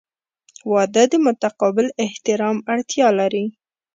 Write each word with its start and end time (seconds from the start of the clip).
•واده 0.71 1.03
د 1.11 1.13
متقابل 1.25 1.87
احترام 2.05 2.57
اړتیا 2.73 3.07
لري. 3.19 3.45